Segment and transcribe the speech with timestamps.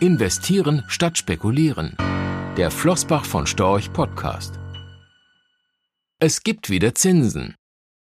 [0.00, 1.96] Investieren statt spekulieren.
[2.58, 4.60] Der Flossbach von Storch Podcast.
[6.18, 7.54] Es gibt wieder Zinsen.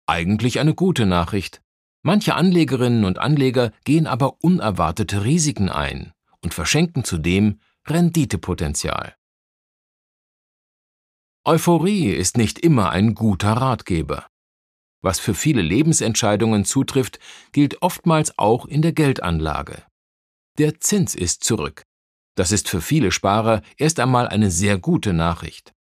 [0.07, 1.61] Eigentlich eine gute Nachricht.
[2.03, 9.15] Manche Anlegerinnen und Anleger gehen aber unerwartete Risiken ein und verschenken zudem Renditepotenzial.
[11.45, 14.27] Euphorie ist nicht immer ein guter Ratgeber.
[15.03, 17.19] Was für viele Lebensentscheidungen zutrifft,
[17.53, 19.83] gilt oftmals auch in der Geldanlage.
[20.63, 21.83] Der Zins ist zurück.
[22.37, 25.73] Das ist für viele Sparer erst einmal eine sehr gute Nachricht.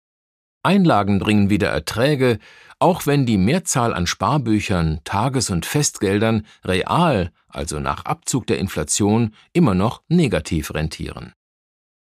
[0.63, 2.39] Einlagen bringen wieder Erträge,
[2.79, 9.35] auch wenn die Mehrzahl an Sparbüchern, Tages- und Festgeldern real, also nach Abzug der Inflation,
[9.53, 11.31] immer noch negativ rentieren.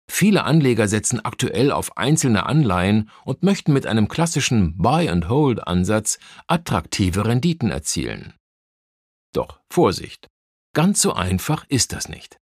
[0.10, 7.70] Viele Anleger setzen aktuell auf einzelne Anleihen und möchten mit einem klassischen Buy-and-Hold-Ansatz attraktive Renditen
[7.70, 8.34] erzielen.
[9.34, 10.26] Doch Vorsicht,
[10.74, 12.40] ganz so einfach ist das nicht.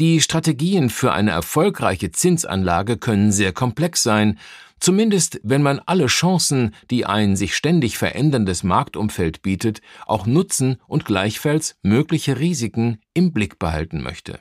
[0.00, 4.40] Die Strategien für eine erfolgreiche Zinsanlage können sehr komplex sein,
[4.80, 11.04] zumindest wenn man alle Chancen, die ein sich ständig veränderndes Marktumfeld bietet, auch nutzen und
[11.04, 14.40] gleichfalls mögliche Risiken im Blick behalten möchte.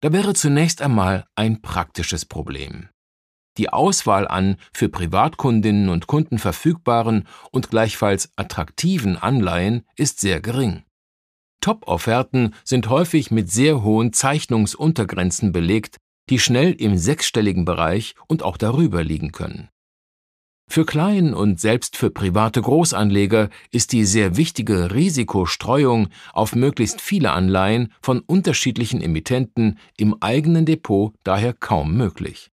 [0.00, 2.88] Da wäre zunächst einmal ein praktisches Problem.
[3.56, 10.84] Die Auswahl an für Privatkundinnen und Kunden verfügbaren und gleichfalls attraktiven Anleihen ist sehr gering.
[11.64, 15.96] Top-Offerten sind häufig mit sehr hohen Zeichnungsuntergrenzen belegt,
[16.28, 19.70] die schnell im sechsstelligen Bereich und auch darüber liegen können.
[20.70, 27.32] Für Klein- und selbst für private Großanleger ist die sehr wichtige Risikostreuung auf möglichst viele
[27.32, 32.50] Anleihen von unterschiedlichen Emittenten im eigenen Depot daher kaum möglich.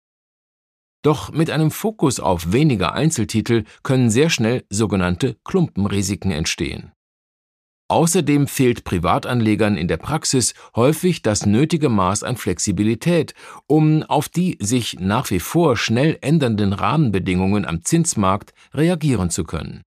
[1.00, 6.92] Doch mit einem Fokus auf weniger Einzeltitel können sehr schnell sogenannte Klumpenrisiken entstehen.
[7.90, 13.32] Außerdem fehlt Privatanlegern in der Praxis häufig das nötige Maß an Flexibilität,
[13.66, 19.82] um auf die sich nach wie vor schnell ändernden Rahmenbedingungen am Zinsmarkt reagieren zu können.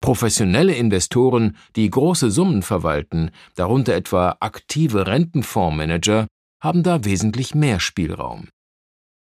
[0.00, 6.28] Professionelle Investoren, die große Summen verwalten, darunter etwa aktive Rentenfondsmanager,
[6.62, 8.48] haben da wesentlich mehr Spielraum.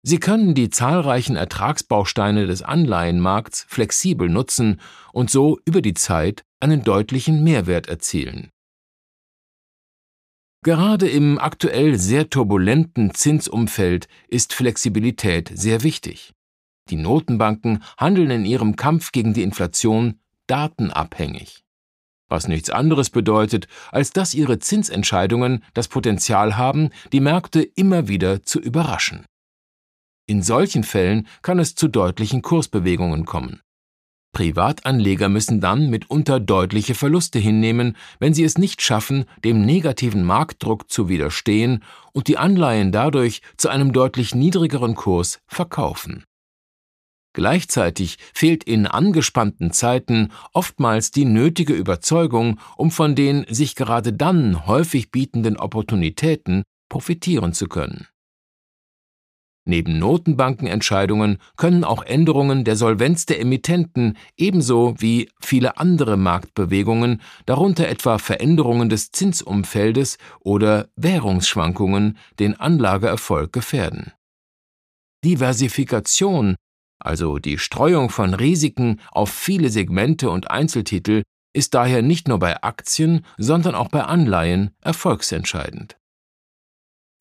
[0.03, 4.79] Sie können die zahlreichen Ertragsbausteine des Anleihenmarkts flexibel nutzen
[5.11, 8.49] und so über die Zeit einen deutlichen Mehrwert erzielen.
[10.61, 16.33] Gerade im aktuell sehr turbulenten Zinsumfeld ist Flexibilität sehr wichtig.
[16.89, 21.63] Die Notenbanken handeln in ihrem Kampf gegen die Inflation datenabhängig.
[22.27, 28.43] Was nichts anderes bedeutet, als dass ihre Zinsentscheidungen das Potenzial haben, die Märkte immer wieder
[28.43, 29.25] zu überraschen.
[30.27, 33.61] In solchen Fällen kann es zu deutlichen Kursbewegungen kommen.
[34.31, 40.89] Privatanleger müssen dann mitunter deutliche Verluste hinnehmen, wenn sie es nicht schaffen, dem negativen Marktdruck
[40.89, 46.23] zu widerstehen und die Anleihen dadurch zu einem deutlich niedrigeren Kurs verkaufen.
[47.33, 54.65] Gleichzeitig fehlt in angespannten Zeiten oftmals die nötige Überzeugung, um von den sich gerade dann
[54.65, 58.07] häufig bietenden Opportunitäten profitieren zu können.
[59.69, 67.87] Neben Notenbankenentscheidungen können auch Änderungen der Solvenz der Emittenten ebenso wie viele andere Marktbewegungen, darunter
[67.87, 74.11] etwa Veränderungen des Zinsumfeldes oder Währungsschwankungen, den Anlageerfolg gefährden.
[75.23, 76.55] Diversifikation,
[76.97, 81.21] also die Streuung von Risiken auf viele Segmente und Einzeltitel,
[81.53, 85.98] ist daher nicht nur bei Aktien, sondern auch bei Anleihen erfolgsentscheidend.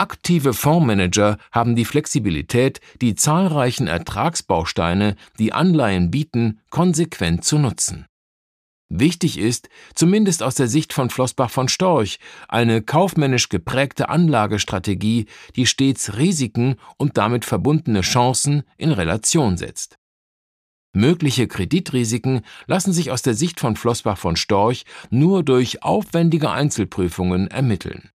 [0.01, 8.07] Aktive Fondsmanager haben die Flexibilität, die zahlreichen Ertragsbausteine, die Anleihen bieten, konsequent zu nutzen.
[8.91, 15.27] Wichtig ist, zumindest aus der Sicht von Flossbach von Storch, eine kaufmännisch geprägte Anlagestrategie,
[15.57, 19.99] die stets Risiken und damit verbundene Chancen in Relation setzt.
[20.95, 27.49] Mögliche Kreditrisiken lassen sich aus der Sicht von Flossbach von Storch nur durch aufwendige Einzelprüfungen
[27.49, 28.11] ermitteln.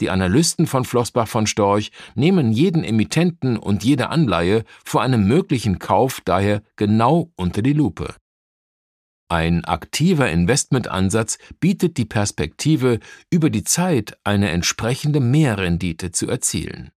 [0.00, 5.78] Die Analysten von Flossbach von Storch nehmen jeden Emittenten und jede Anleihe vor einem möglichen
[5.78, 8.14] Kauf daher genau unter die Lupe.
[9.30, 12.98] Ein aktiver Investmentansatz bietet die Perspektive,
[13.30, 16.90] über die Zeit eine entsprechende Mehrrendite zu erzielen.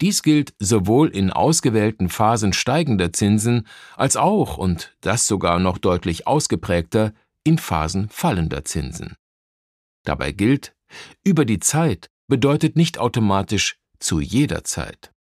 [0.00, 3.66] Dies gilt sowohl in ausgewählten Phasen steigender Zinsen
[3.96, 9.16] als auch, und das sogar noch deutlich ausgeprägter, in Phasen fallender Zinsen.
[10.04, 10.76] Dabei gilt,
[11.24, 15.12] über die Zeit bedeutet nicht automatisch zu jeder Zeit.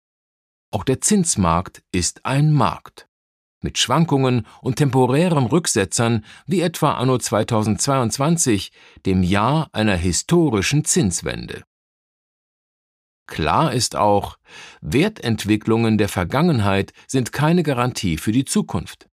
[0.72, 3.08] Auch der Zinsmarkt ist ein Markt.
[3.64, 8.72] Mit Schwankungen und temporären Rücksetzern wie etwa anno 2022,
[9.06, 11.64] dem Jahr einer historischen Zinswende.
[13.26, 14.38] Klar ist auch,
[14.82, 19.10] Wertentwicklungen der Vergangenheit sind keine Garantie für die Zukunft.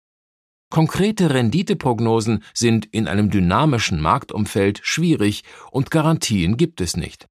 [0.69, 7.27] Konkrete Renditeprognosen sind in einem dynamischen Marktumfeld schwierig und Garantien gibt es nicht.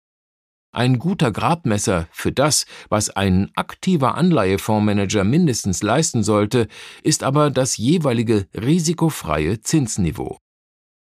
[0.72, 6.68] Ein guter Gradmesser für das, was ein aktiver Anleihefondsmanager mindestens leisten sollte,
[7.02, 10.38] ist aber das jeweilige risikofreie Zinsniveau.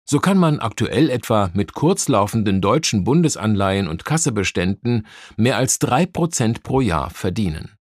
[0.08, 6.62] So kann man aktuell etwa mit kurzlaufenden deutschen Bundesanleihen und Kassebeständen mehr als drei Prozent
[6.62, 7.76] pro Jahr verdienen.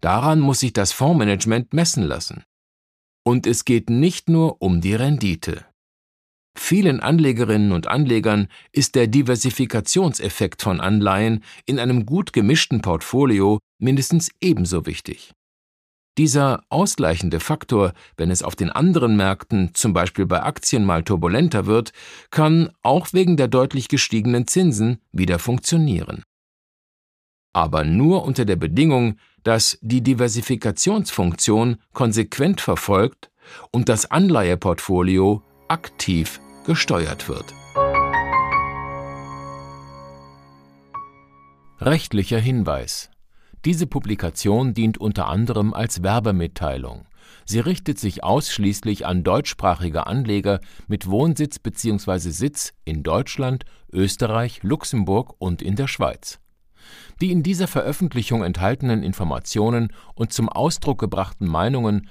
[0.00, 2.42] Daran muss sich das Fondsmanagement messen lassen.
[3.24, 5.64] Und es geht nicht nur um die Rendite.
[6.56, 14.30] Vielen Anlegerinnen und Anlegern ist der Diversifikationseffekt von Anleihen in einem gut gemischten Portfolio mindestens
[14.40, 15.32] ebenso wichtig.
[16.16, 21.66] Dieser ausgleichende Faktor, wenn es auf den anderen Märkten, zum Beispiel bei Aktien, mal turbulenter
[21.66, 21.92] wird,
[22.30, 26.22] kann auch wegen der deutlich gestiegenen Zinsen wieder funktionieren.
[27.52, 33.30] Aber nur unter der Bedingung, dass die Diversifikationsfunktion konsequent verfolgt
[33.72, 37.54] und das Anleiheportfolio aktiv gesteuert wird.
[41.80, 43.10] Rechtlicher Hinweis
[43.64, 47.06] diese Publikation dient unter anderem als Werbemitteilung.
[47.46, 52.30] Sie richtet sich ausschließlich an deutschsprachige Anleger mit Wohnsitz bzw.
[52.30, 56.40] Sitz in Deutschland, Österreich, Luxemburg und in der Schweiz.
[57.22, 62.10] Die in dieser Veröffentlichung enthaltenen Informationen und zum Ausdruck gebrachten Meinungen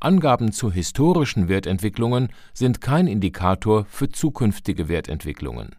[0.00, 5.76] Angaben zu historischen Wertentwicklungen sind kein Indikator für zukünftige Wertentwicklungen.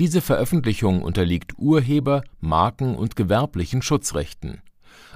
[0.00, 4.62] Diese Veröffentlichung unterliegt Urheber-, Marken- und gewerblichen Schutzrechten.